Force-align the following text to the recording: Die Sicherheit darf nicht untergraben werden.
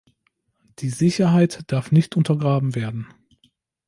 Die 0.79 0.89
Sicherheit 0.89 1.59
darf 1.67 1.91
nicht 1.91 2.17
untergraben 2.17 2.73
werden. 2.73 3.07